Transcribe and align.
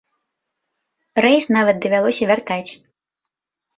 Рэйс 1.25 1.45
нават 1.57 1.75
давялося 1.85 2.23
вяртаць. 2.33 2.67